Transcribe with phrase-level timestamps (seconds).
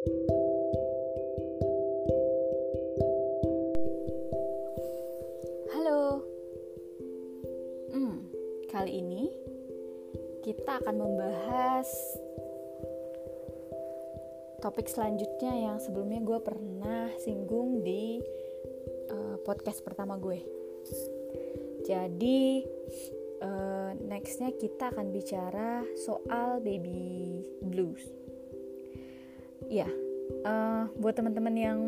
[0.00, 0.16] Halo.
[7.92, 8.24] Hmm,
[8.72, 9.28] kali ini
[10.40, 11.84] kita akan membahas
[14.64, 18.24] topik selanjutnya yang sebelumnya gue pernah singgung di
[19.12, 20.40] uh, podcast pertama gue.
[21.84, 22.64] Jadi
[23.44, 28.19] uh, nextnya kita akan bicara soal baby blues.
[29.70, 29.86] Ya,
[30.42, 31.78] uh, buat teman-teman yang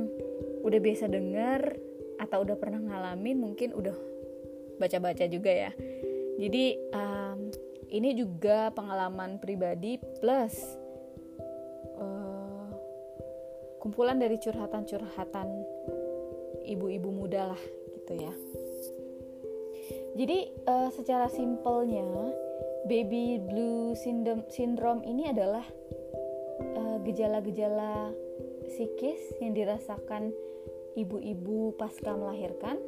[0.62, 1.75] udah biasa denger
[2.23, 3.98] atau udah pernah ngalamin mungkin udah
[4.79, 5.73] baca-baca juga ya.
[6.39, 7.51] Jadi um,
[7.91, 10.55] ini juga pengalaman pribadi plus
[11.98, 12.70] uh,
[13.83, 15.48] kumpulan dari curhatan-curhatan
[16.62, 17.62] ibu-ibu muda lah
[17.98, 18.33] gitu ya.
[20.12, 20.39] Jadi
[20.70, 22.30] uh, secara simpelnya
[22.87, 25.64] baby blue syndrome, syndrome ini adalah
[27.02, 28.15] gejala-gejala
[28.66, 30.30] psikis yang dirasakan
[30.95, 32.78] ibu-ibu pasca melahirkan,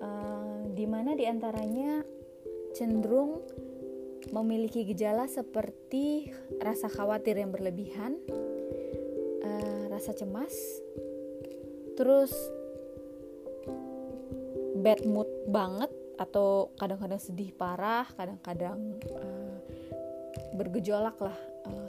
[0.00, 2.02] uh, di mana di antaranya
[2.72, 3.42] cenderung
[4.34, 8.18] memiliki gejala seperti rasa khawatir yang berlebihan,
[9.44, 10.54] uh, rasa cemas,
[11.94, 12.34] terus
[14.82, 19.56] bad mood banget atau kadang-kadang sedih parah kadang-kadang uh,
[20.56, 21.36] bergejolak lah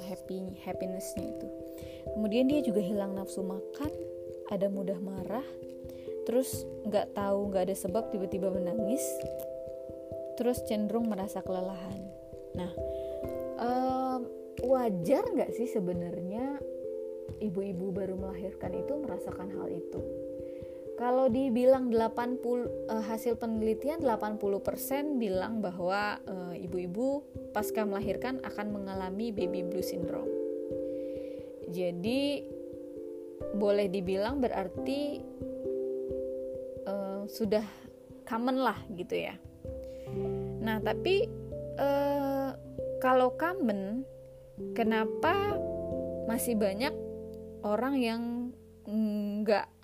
[0.07, 1.47] happy happinessnya itu.
[2.15, 3.91] Kemudian dia juga hilang nafsu makan
[4.47, 5.45] ada mudah marah
[6.23, 9.03] terus nggak tahu nggak ada sebab tiba-tiba menangis
[10.39, 11.99] terus cenderung merasa kelelahan.
[12.55, 12.71] Nah
[13.59, 14.21] um,
[14.63, 16.59] wajar nggak sih sebenarnya
[17.43, 20.01] ibu-ibu baru melahirkan itu merasakan hal itu
[20.97, 27.21] kalau dibilang 80 uh, eh, hasil penelitian 80% bilang bahwa uh, ibu-ibu
[27.53, 30.27] pasca melahirkan akan mengalami baby blue syndrome.
[31.69, 32.41] Jadi
[33.53, 35.21] boleh dibilang berarti
[36.89, 37.63] uh, sudah
[38.25, 39.37] common lah gitu ya.
[40.65, 41.29] Nah, tapi
[41.77, 42.57] uh,
[42.97, 44.01] kalau common
[44.73, 45.61] kenapa
[46.25, 46.91] masih banyak
[47.61, 48.21] orang yang
[49.43, 49.76] nggak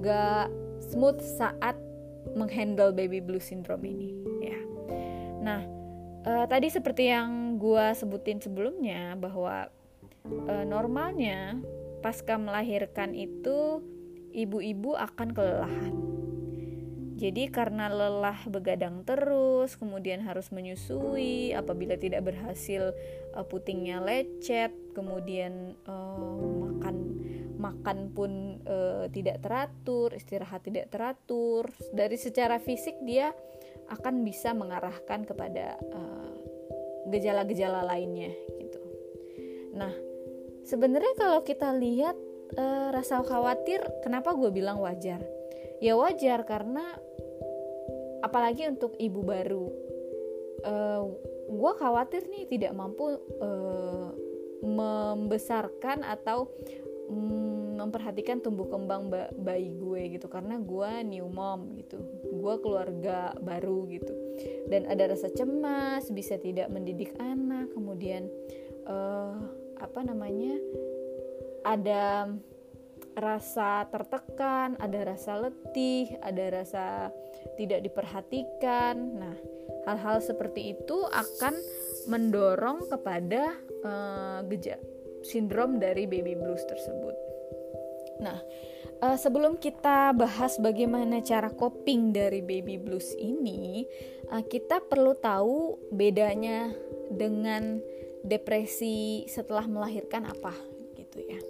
[0.00, 0.54] nggak uh,
[0.90, 1.78] smooth saat
[2.34, 4.10] menghandle baby blue syndrome ini
[4.42, 4.58] ya.
[5.44, 5.62] Nah
[6.26, 9.70] uh, tadi seperti yang gue sebutin sebelumnya bahwa
[10.26, 11.60] uh, normalnya
[12.02, 13.80] pasca melahirkan itu
[14.34, 15.94] ibu-ibu akan kelelahan.
[17.14, 22.90] Jadi karena lelah begadang terus, kemudian harus menyusui, apabila tidak berhasil
[23.46, 27.13] putingnya lecet, kemudian uh, makan
[27.64, 31.72] makan pun uh, tidak teratur, istirahat tidak teratur.
[31.96, 33.32] Dari secara fisik dia
[33.88, 35.76] akan bisa mengarahkan kepada
[37.08, 38.80] gejala-gejala uh, lainnya gitu.
[39.76, 39.92] Nah,
[40.68, 42.16] sebenarnya kalau kita lihat
[42.60, 45.24] uh, rasa khawatir, kenapa gue bilang wajar?
[45.84, 46.96] ya wajar karena
[48.24, 49.66] apalagi untuk ibu baru
[50.64, 51.02] eh,
[51.44, 53.20] gue khawatir nih tidak mampu
[54.64, 56.48] membesarkan atau
[57.12, 61.98] um, memperhatikan tumbuh kembang ba bayi gue gitu karena gue new mom gitu
[62.30, 64.14] gue keluarga baru gitu
[64.70, 68.30] dan ada rasa cemas bisa tidak mendidik anak kemudian
[68.86, 69.36] uh,
[69.78, 70.56] apa namanya
[71.64, 72.30] ada
[73.14, 76.84] rasa tertekan, ada rasa letih, ada rasa
[77.54, 78.94] tidak diperhatikan.
[78.98, 79.36] Nah,
[79.86, 81.54] hal-hal seperti itu akan
[82.10, 83.54] mendorong kepada
[83.86, 84.76] uh, geja
[85.24, 87.16] sindrom dari baby blues tersebut.
[88.24, 88.40] Nah,
[89.04, 93.84] uh, sebelum kita bahas bagaimana cara coping dari baby blues ini,
[94.32, 96.72] uh, kita perlu tahu bedanya
[97.12, 97.84] dengan
[98.24, 100.56] depresi setelah melahirkan apa
[100.96, 101.40] gitu ya.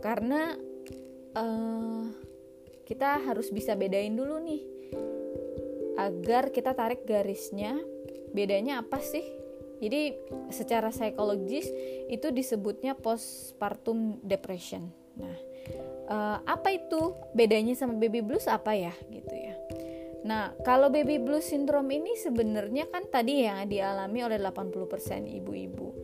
[0.00, 0.56] Karena
[1.36, 2.08] uh,
[2.88, 4.62] kita harus bisa bedain dulu nih
[5.96, 7.76] agar kita tarik garisnya
[8.30, 9.24] bedanya apa sih
[9.80, 10.16] jadi
[10.52, 11.68] secara psikologis
[12.08, 15.36] itu disebutnya postpartum depression nah
[16.12, 19.56] uh, apa itu bedanya sama baby blues apa ya gitu ya
[20.26, 25.94] Nah, kalau baby blues syndrome ini sebenarnya kan tadi yang dialami oleh 80% ibu-ibu.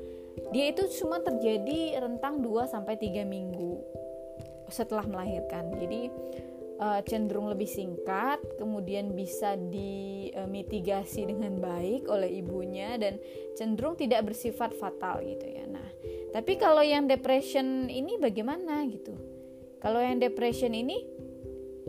[0.55, 3.83] Dia itu cuma terjadi rentang 2 sampai 3 minggu
[4.71, 5.75] setelah melahirkan.
[5.75, 6.07] Jadi
[6.79, 13.19] uh, cenderung lebih singkat, kemudian bisa dimitigasi dengan baik oleh ibunya dan
[13.59, 15.67] cenderung tidak bersifat fatal gitu ya.
[15.67, 15.89] Nah,
[16.33, 19.13] tapi kalau yang depression ini bagaimana gitu?
[19.79, 21.05] Kalau yang depression ini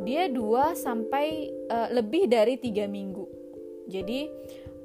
[0.04, 3.24] dia 2 sampai uh, lebih dari tiga minggu.
[3.88, 4.28] Jadi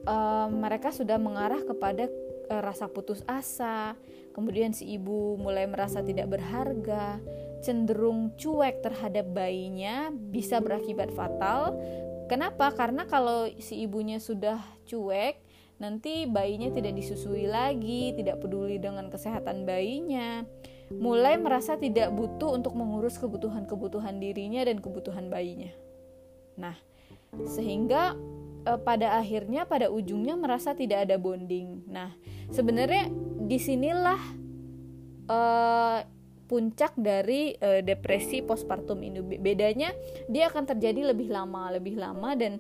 [0.07, 2.07] uh, mereka sudah mengarah kepada
[2.53, 3.99] uh, rasa putus asa,
[4.37, 7.19] kemudian si ibu mulai merasa tidak berharga,
[7.65, 11.75] cenderung cuek terhadap bayinya, bisa berakibat fatal.
[12.29, 12.69] Kenapa?
[12.77, 15.41] Karena kalau si ibunya sudah cuek,
[15.79, 20.43] nanti bayinya tidak disusui lagi, tidak peduli dengan kesehatan bayinya,
[20.95, 25.71] mulai merasa tidak butuh untuk mengurus kebutuhan-kebutuhan dirinya dan kebutuhan bayinya.
[26.59, 26.75] Nah,
[27.47, 28.19] sehingga
[28.67, 31.87] e, pada akhirnya pada ujungnya merasa tidak ada bonding.
[31.87, 32.11] Nah,
[32.51, 33.07] sebenarnya
[33.45, 34.21] di sinilah
[35.31, 35.41] e,
[36.49, 39.21] puncak dari e, depresi postpartum ini.
[39.39, 39.93] Bedanya
[40.27, 42.59] dia akan terjadi lebih lama, lebih lama dan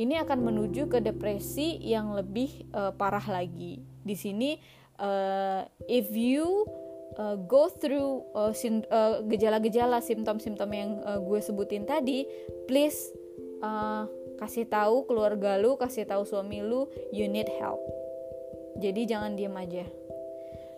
[0.00, 3.84] ini akan menuju ke depresi yang lebih uh, parah lagi.
[4.00, 4.56] Di sini
[4.96, 6.64] uh, if you
[7.20, 8.56] uh, go through uh,
[8.88, 12.24] uh, gejala-gejala simptom-simptom yang uh, gue sebutin tadi,
[12.64, 13.12] please
[13.60, 14.08] uh,
[14.40, 17.84] kasih tahu keluarga lu, kasih tahu suami lu, you need help.
[18.80, 19.84] Jadi jangan diem aja.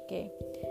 [0.03, 0.11] Oke.
[0.11, 0.62] Okay.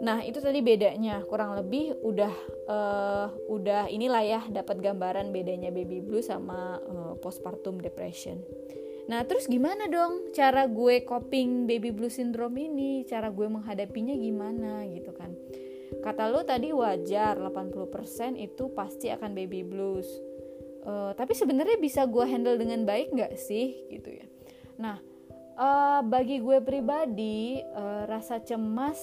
[0.00, 1.20] Nah, itu tadi bedanya.
[1.28, 2.34] Kurang lebih udah
[2.68, 8.40] uh, udah inilah ya dapat gambaran bedanya baby blue sama uh, postpartum depression.
[9.12, 13.04] Nah, terus gimana dong cara gue coping baby blue syndrome ini?
[13.04, 15.36] Cara gue menghadapinya gimana gitu kan.
[16.00, 20.08] Kata lo tadi wajar 80% itu pasti akan baby blues.
[20.80, 24.24] Uh, tapi sebenarnya bisa gue handle dengan baik nggak sih gitu ya.
[24.80, 24.96] Nah,
[25.60, 28.96] uh, bagi gue pribadi uh, rasa cemas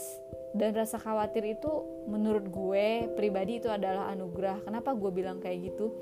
[0.58, 1.70] dan rasa khawatir itu
[2.10, 4.66] menurut gue pribadi itu adalah anugerah.
[4.66, 5.94] Kenapa gue bilang kayak gitu?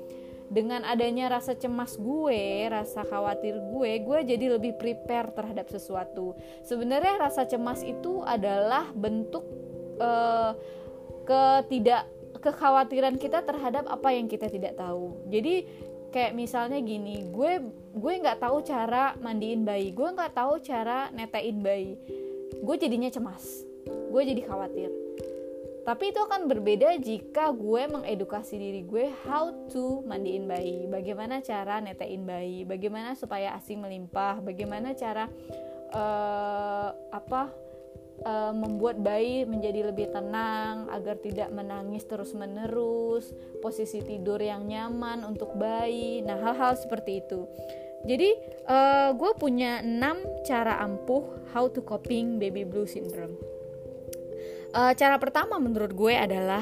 [0.46, 6.38] Dengan adanya rasa cemas gue, rasa khawatir gue, gue jadi lebih prepare terhadap sesuatu.
[6.64, 9.42] Sebenarnya rasa cemas itu adalah bentuk
[10.00, 10.54] uh,
[11.26, 12.06] ketidak
[12.38, 15.18] kekhawatiran kita terhadap apa yang kita tidak tahu.
[15.26, 15.66] Jadi
[16.14, 17.66] kayak misalnya gini, gue
[17.98, 21.98] gue nggak tahu cara mandiin bayi, gue nggak tahu cara netain bayi,
[22.62, 23.65] gue jadinya cemas
[24.16, 24.88] gue jadi khawatir
[25.86, 31.78] tapi itu akan berbeda jika gue mengedukasi diri gue how to mandiin bayi, bagaimana cara
[31.78, 35.30] netein bayi, bagaimana supaya asi melimpah, bagaimana cara
[35.94, 37.54] uh, apa
[38.26, 43.30] uh, membuat bayi menjadi lebih tenang agar tidak menangis terus-menerus,
[43.62, 46.18] posisi tidur yang nyaman untuk bayi.
[46.26, 47.46] Nah, hal-hal seperti itu.
[48.02, 48.34] Jadi,
[48.66, 53.55] uh, gue punya 6 cara ampuh how to coping baby blue syndrome.
[54.76, 56.60] Uh, cara pertama menurut gue adalah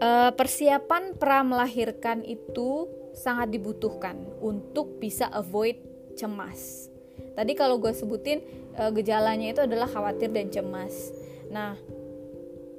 [0.00, 5.76] uh, persiapan pra melahirkan itu sangat dibutuhkan untuk bisa avoid
[6.16, 6.88] cemas.
[7.36, 8.40] Tadi kalau gue sebutin
[8.80, 11.12] uh, gejalanya itu adalah khawatir dan cemas.
[11.52, 11.76] Nah,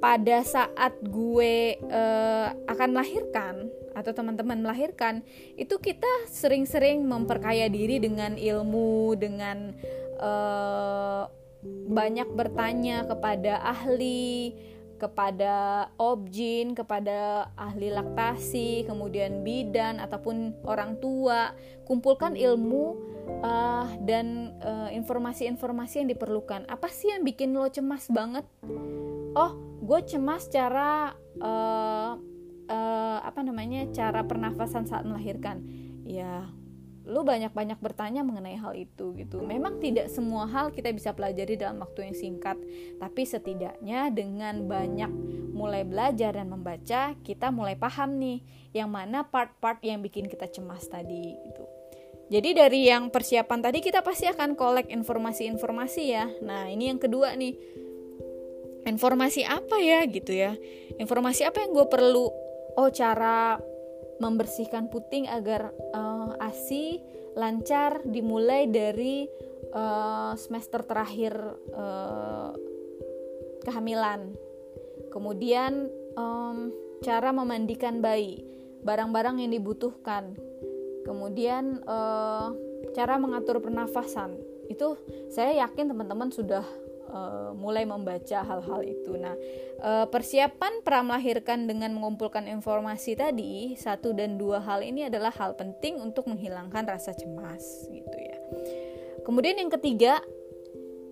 [0.02, 5.22] pada saat gue uh, akan melahirkan atau teman-teman melahirkan,
[5.54, 9.70] itu kita sering-sering memperkaya diri dengan ilmu, dengan
[10.18, 11.30] uh,
[11.88, 14.52] banyak bertanya kepada ahli,
[14.96, 21.52] kepada objin, kepada ahli laktasi, kemudian bidan ataupun orang tua,
[21.84, 22.96] kumpulkan ilmu
[23.42, 26.64] uh, dan uh, informasi-informasi yang diperlukan.
[26.70, 28.46] Apa sih yang bikin lo cemas banget?
[29.34, 29.52] Oh,
[29.82, 31.12] gue cemas cara
[31.42, 32.16] uh,
[32.70, 35.60] uh, apa namanya cara pernafasan saat melahirkan.
[36.04, 36.48] Ya,
[37.04, 39.44] lu banyak-banyak bertanya mengenai hal itu gitu.
[39.44, 42.56] Memang tidak semua hal kita bisa pelajari dalam waktu yang singkat,
[42.96, 45.12] tapi setidaknya dengan banyak
[45.52, 48.40] mulai belajar dan membaca, kita mulai paham nih
[48.72, 51.64] yang mana part-part yang bikin kita cemas tadi gitu.
[52.32, 56.26] Jadi dari yang persiapan tadi kita pasti akan kolek informasi-informasi ya.
[56.40, 57.54] Nah, ini yang kedua nih.
[58.84, 60.56] Informasi apa ya gitu ya?
[61.00, 62.28] Informasi apa yang gue perlu?
[62.76, 63.56] Oh, cara
[64.20, 67.00] membersihkan puting agar uh, ASI
[67.34, 69.26] lancar dimulai dari
[69.74, 71.34] uh, semester terakhir
[71.74, 72.54] uh,
[73.66, 74.34] kehamilan.
[75.10, 76.70] Kemudian um,
[77.02, 78.42] cara memandikan bayi,
[78.86, 80.38] barang-barang yang dibutuhkan.
[81.04, 82.54] Kemudian uh,
[82.94, 84.38] cara mengatur pernafasan.
[84.70, 84.96] Itu
[85.28, 86.64] saya yakin teman-teman sudah
[87.14, 89.14] uh, mulai membaca hal-hal itu.
[89.14, 89.38] Nah,
[89.80, 95.54] uh, persiapan pra melahirkan dengan mengumpulkan informasi tadi satu dan dua hal ini adalah hal
[95.54, 98.38] penting untuk menghilangkan rasa cemas, gitu ya.
[99.22, 100.20] Kemudian yang ketiga,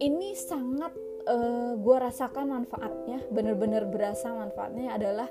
[0.02, 0.92] ini sangat
[1.30, 5.30] uh, eh, gue rasakan manfaatnya, benar-benar berasa manfaatnya adalah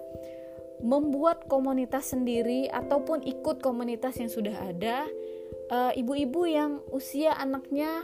[0.82, 5.06] membuat komunitas sendiri ataupun ikut komunitas yang sudah ada
[5.94, 8.02] ibu-ibu uh, yang usia anaknya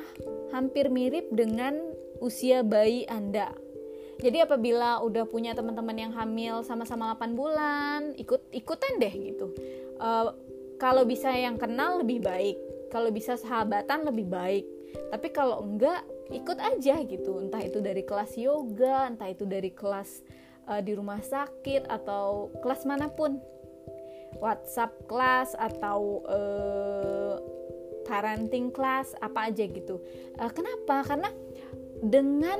[0.53, 1.86] hampir mirip dengan
[2.19, 3.53] usia bayi Anda.
[4.17, 9.53] Jadi apabila udah punya teman-teman yang hamil sama-sama 8 bulan, ikut ikutan deh gitu.
[10.01, 10.33] Uh,
[10.81, 12.57] kalau bisa yang kenal lebih baik,
[12.89, 14.65] kalau bisa sahabatan lebih baik.
[15.13, 20.23] Tapi kalau enggak, ikut aja gitu entah itu dari kelas yoga entah itu dari kelas
[20.67, 23.39] uh, di rumah sakit atau kelas mana pun
[24.43, 27.35] WhatsApp kelas atau uh,
[28.03, 30.03] parenting class apa aja gitu
[30.39, 31.31] uh, kenapa karena
[32.03, 32.59] dengan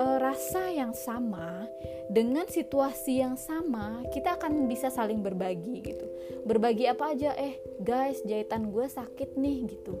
[0.00, 1.68] uh, rasa yang sama
[2.12, 6.06] dengan situasi yang sama kita akan bisa saling berbagi gitu.
[6.44, 9.96] Berbagi apa aja eh guys jahitan gue sakit nih gitu.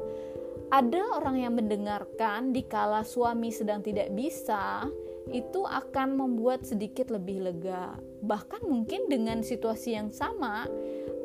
[0.72, 4.88] Ada orang yang mendengarkan dikala suami sedang tidak bisa
[5.30, 7.96] itu akan membuat sedikit lebih lega.
[8.24, 10.66] Bahkan mungkin dengan situasi yang sama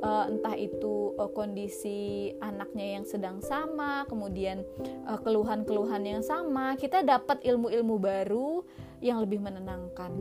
[0.01, 4.62] uh, entah itu uh, kondisi anaknya yang sedang sama, kemudian
[5.10, 8.62] uh, keluhan-keluhan yang sama, kita dapat ilmu-ilmu baru
[9.01, 10.12] yang lebih menenangkan.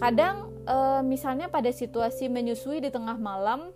[0.00, 3.72] Kadang uh, misalnya pada situasi menyusui di tengah malam,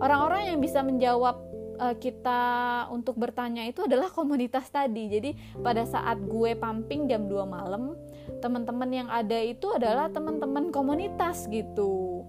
[0.00, 5.10] orang-orang yang bisa menjawab kita untuk bertanya itu adalah komunitas tadi.
[5.10, 7.98] Jadi pada saat gue pumping jam 2 malam,
[8.38, 12.22] teman-teman yang ada itu adalah teman-teman komunitas gitu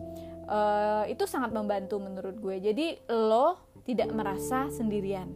[0.50, 2.58] uh, itu sangat membantu menurut gue.
[2.62, 5.30] Jadi lo tidak merasa sendirian.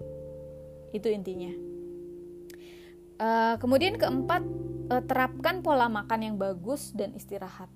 [0.90, 1.54] Itu intinya.
[3.20, 4.42] Uh, kemudian keempat
[4.90, 7.68] uh, terapkan pola makan yang bagus dan istirahat.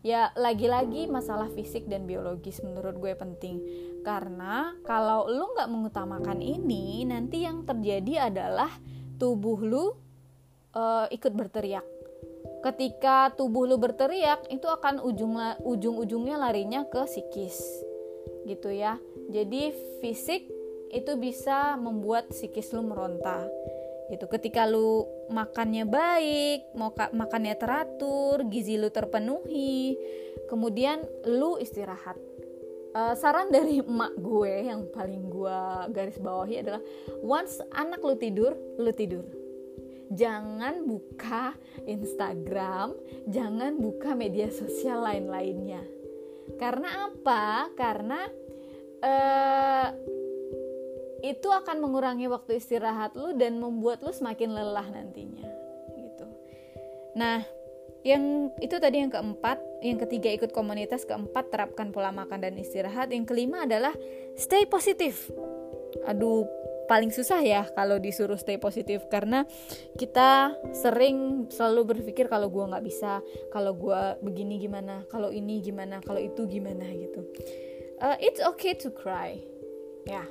[0.00, 3.60] Ya lagi-lagi masalah fisik dan biologis menurut gue penting.
[4.00, 8.72] Karena kalau lo nggak mengutamakan ini nanti yang terjadi adalah
[9.20, 9.92] tubuh lu
[10.72, 11.99] uh, ikut berteriak
[12.60, 17.56] ketika tubuh lu berteriak itu akan ujung ujung-ujungnya larinya ke psikis
[18.44, 19.00] gitu ya.
[19.32, 19.72] Jadi
[20.04, 20.48] fisik
[20.90, 23.48] itu bisa membuat psikis lu meronta
[24.12, 24.26] gitu.
[24.28, 29.96] Ketika lu makannya baik mau makannya teratur gizi lu terpenuhi
[30.50, 32.18] kemudian lu istirahat.
[32.90, 35.58] Uh, saran dari emak gue yang paling gue
[35.94, 36.82] garis bawahi adalah
[37.22, 39.22] once anak lu tidur lu tidur
[40.10, 41.54] jangan buka
[41.86, 42.94] Instagram,
[43.30, 45.82] jangan buka media sosial lain-lainnya.
[46.58, 47.70] Karena apa?
[47.78, 48.20] Karena
[49.00, 49.88] uh,
[51.20, 55.46] itu akan mengurangi waktu istirahat lu dan membuat lu semakin lelah nantinya
[55.94, 56.26] gitu.
[57.14, 57.44] Nah,
[58.00, 63.12] yang itu tadi yang keempat, yang ketiga ikut komunitas, keempat terapkan pola makan dan istirahat,
[63.12, 63.92] yang kelima adalah
[64.40, 65.28] stay positif.
[66.08, 66.48] Aduh,
[66.90, 69.06] paling susah ya kalau disuruh stay positif.
[69.06, 69.46] Karena
[69.94, 73.22] kita sering selalu berpikir kalau gue nggak bisa
[73.54, 77.22] kalau gue begini gimana kalau ini gimana kalau itu gimana gitu.
[78.02, 79.38] Uh, it's okay to cry.
[80.02, 80.26] Ya.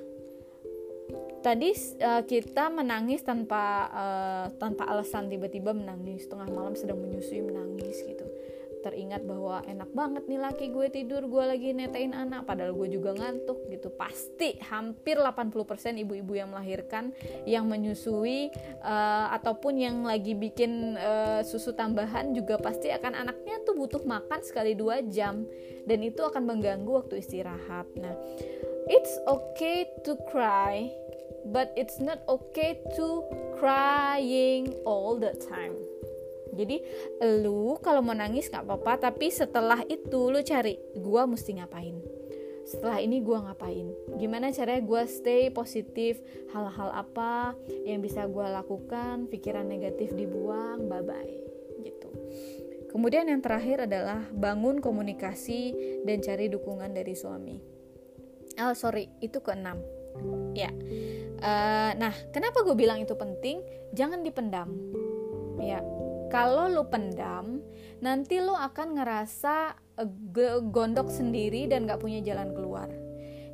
[1.40, 1.72] Tadi
[2.04, 5.32] uh, kita menangis tanpa uh, tanpa alasan.
[5.32, 6.28] Tiba-tiba menangis.
[6.28, 8.28] Tengah malam sedang menyusui menangis gitu
[8.80, 13.16] teringat bahwa enak banget nih laki gue tidur gue lagi netain anak padahal gue juga
[13.18, 13.92] ngantuk gitu.
[13.94, 17.12] Pasti hampir 80% ibu-ibu yang melahirkan
[17.44, 23.76] yang menyusui uh, ataupun yang lagi bikin uh, susu tambahan juga pasti akan anaknya tuh
[23.76, 25.44] butuh makan sekali dua jam.
[25.84, 27.88] Dan itu akan mengganggu waktu istirahat.
[27.98, 28.14] Nah
[28.90, 30.90] it's okay to cry
[31.46, 33.24] but it's not okay to
[33.62, 35.89] crying all the time
[36.60, 36.84] jadi
[37.40, 41.96] lu kalau mau nangis nggak apa-apa tapi setelah itu lu cari gue mesti ngapain?
[42.68, 43.88] Setelah ini gue ngapain?
[44.20, 46.20] Gimana caranya gue stay positif?
[46.52, 47.56] Hal-hal apa
[47.88, 49.32] yang bisa gue lakukan?
[49.32, 51.34] Pikiran negatif dibuang bye bye
[51.82, 52.12] gitu.
[52.92, 55.74] Kemudian yang terakhir adalah bangun komunikasi
[56.04, 57.58] dan cari dukungan dari suami.
[58.60, 59.80] Oh sorry itu keenam.
[60.52, 60.70] Ya.
[61.40, 63.64] Uh, nah kenapa gue bilang itu penting?
[63.96, 64.76] Jangan dipendam.
[65.64, 65.82] Ya
[66.30, 67.60] kalau lu pendam
[68.00, 72.88] nanti lu akan ngerasa uh, gondok sendiri dan gak punya jalan keluar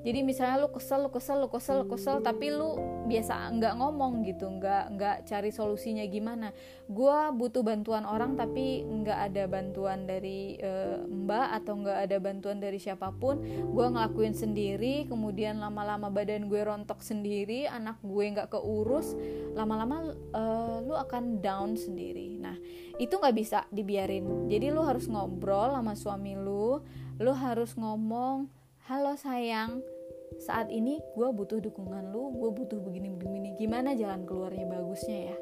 [0.05, 2.77] jadi misalnya lu kesel lu kesel lu kesel lu kesel tapi lu
[3.09, 6.53] biasa nggak ngomong gitu nggak nggak cari solusinya gimana.
[6.85, 12.61] Gue butuh bantuan orang tapi nggak ada bantuan dari e, mbak atau nggak ada bantuan
[12.61, 13.41] dari siapa pun.
[13.73, 19.17] Gue ngelakuin sendiri kemudian lama-lama badan gue rontok sendiri anak gue nggak keurus
[19.57, 20.43] lama-lama e,
[20.85, 22.37] lu akan down sendiri.
[22.37, 22.53] Nah
[23.01, 24.53] itu nggak bisa dibiarin.
[24.53, 26.77] Jadi lu harus ngobrol sama suami lu
[27.17, 28.45] lu harus ngomong
[28.85, 29.94] halo sayang
[30.41, 35.37] saat ini gue butuh dukungan lu gue butuh begini begini gimana jalan keluarnya bagusnya ya?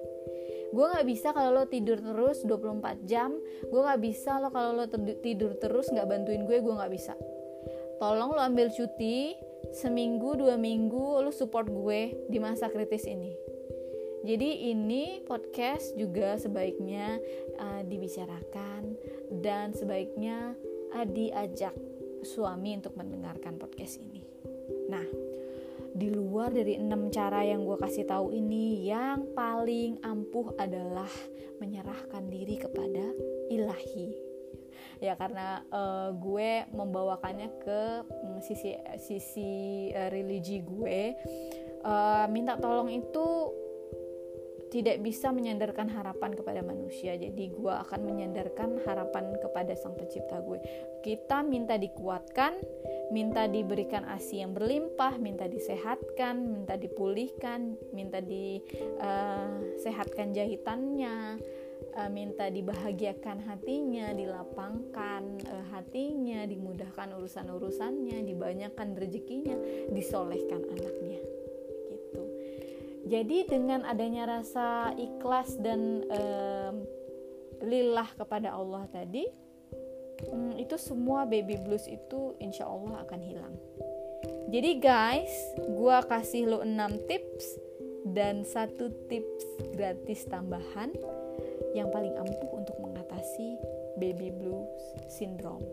[0.73, 3.29] Gue nggak bisa kalau lo tidur terus 24 jam.
[3.69, 4.85] Gue nggak bisa lo kalau lo
[5.21, 7.13] tidur terus nggak bantuin gue gue nggak bisa.
[8.01, 9.37] Tolong lo ambil cuti
[9.69, 13.37] seminggu dua minggu lo support gue di masa kritis ini.
[14.23, 17.19] Jadi ini podcast juga sebaiknya
[17.59, 18.95] uh, dibicarakan
[19.43, 20.55] dan sebaiknya
[20.95, 21.75] uh, diajak
[22.23, 24.12] suami untuk mendengarkan podcast ini
[24.89, 25.05] Nah,
[25.93, 31.09] di luar dari enam cara yang gue kasih tahu ini yang paling ampuh adalah
[31.61, 33.05] menyerahkan diri kepada
[33.53, 34.09] ilahi.
[35.03, 37.81] Ya karena uh, gue membawakannya ke
[38.23, 41.11] um, sisi sisi uh, religi gue
[41.83, 43.42] uh, minta tolong itu
[44.73, 47.13] tidak bisa menyandarkan harapan kepada manusia.
[47.13, 50.57] Jadi gue akan menyandarkan harapan kepada sang pencipta gue.
[51.05, 52.57] Kita minta dikuatkan
[53.13, 61.37] minta diberikan asi yang berlimpah minta disehatkan minta dipulihkan minta disehatkan uh, jahitannya
[61.93, 69.61] uh, minta dibahagiakan hatinya dilapangkan uh, hatinya dimudahkan urusan-urusannya dibanyakan rezekinya
[69.93, 71.21] disolehkan anaknya
[73.03, 76.87] jadi dengan adanya rasa ikhlas dan um,
[77.59, 79.27] lillah kepada Allah tadi,
[80.31, 83.55] um, itu semua baby blues itu insya Allah akan hilang.
[84.47, 87.45] Jadi guys, gue kasih lo 6 tips
[88.07, 90.91] dan satu tips gratis tambahan
[91.75, 93.59] yang paling ampuh untuk mengatasi
[93.99, 94.71] baby blues
[95.11, 95.63] syndrome.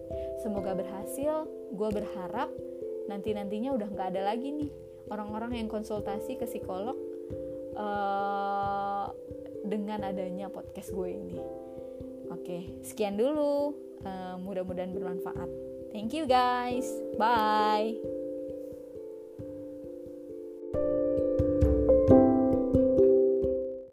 [0.42, 1.46] Semoga berhasil.
[1.74, 2.50] Gue berharap
[3.06, 4.70] nanti nantinya udah nggak ada lagi nih
[5.10, 6.94] orang-orang yang konsultasi ke psikolog
[7.80, 9.08] uh,
[9.64, 11.40] dengan adanya podcast gue ini.
[12.30, 13.74] Oke, sekian dulu.
[14.04, 15.50] Uh, mudah-mudahan bermanfaat.
[15.90, 16.86] Thank you guys.
[17.18, 18.19] Bye.